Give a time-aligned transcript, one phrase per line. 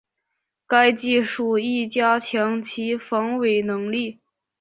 [0.65, 4.19] 该技术亦加强其防伪能力。